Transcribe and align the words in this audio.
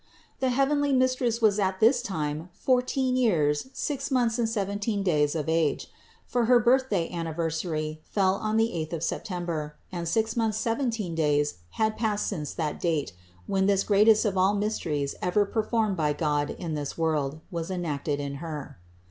The 0.39 0.49
heavenly 0.49 0.91
Mistress 0.93 1.43
was 1.43 1.59
at 1.59 1.79
this 1.79 2.01
time 2.01 2.49
fourteen 2.53 3.15
years, 3.15 3.67
six 3.71 4.09
months 4.09 4.39
and 4.39 4.49
seventeen 4.49 5.03
days 5.03 5.35
of 5.35 5.47
age; 5.47 5.91
for 6.25 6.45
her 6.45 6.59
birthday 6.59 7.07
anniversary 7.11 8.01
fell 8.09 8.33
on 8.33 8.57
the 8.57 8.73
eighth 8.73 8.93
of 8.93 9.03
September 9.03 9.75
and 9.91 10.07
six 10.07 10.35
months 10.35 10.57
seventeen 10.57 11.13
days 11.13 11.57
had 11.73 11.97
passed 11.97 12.25
since 12.25 12.51
that 12.55 12.79
date, 12.79 13.13
when 13.45 13.67
this 13.67 13.83
greatest 13.83 14.25
of 14.25 14.39
all 14.39 14.55
mysteries 14.55 15.13
ever 15.21 15.45
performed 15.45 15.97
by 15.97 16.13
God 16.13 16.49
in 16.57 16.73
this 16.73 16.97
world, 16.97 17.39
was 17.51 17.69
enacted 17.69 18.19
in 18.19 18.37
Her. 18.41 18.79